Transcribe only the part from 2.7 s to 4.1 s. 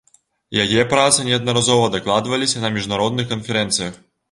міжнародных канферэнцыях.